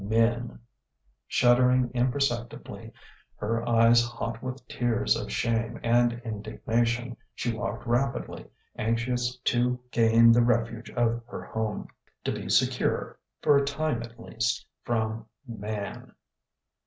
[0.03, 0.57] Men!...
[1.27, 2.91] Shuddering imperceptibly,
[3.35, 10.31] her eyes hot with tears of shame and indignation, she walked rapidly, anxious to gain
[10.31, 11.87] the refuge of her home,
[12.23, 16.15] to be secure, for a time at least, from Man....